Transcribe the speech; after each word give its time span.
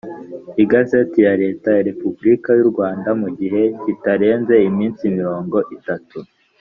Igazeti 0.63 1.17
ya 1.27 1.33
leta 1.41 1.67
ya 1.77 1.83
repubulika 1.89 2.49
y 2.59 2.61
u 2.65 2.67
rwanda 2.71 3.09
mu 3.21 3.29
gihe 3.39 3.61
kitarenze 3.81 4.55
iminsi 4.69 5.03
mirongo 5.17 5.57
itatu 5.77 6.17